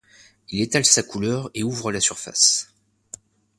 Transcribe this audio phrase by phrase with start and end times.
[0.49, 2.73] Il étale sa couleur et ouvre la surface.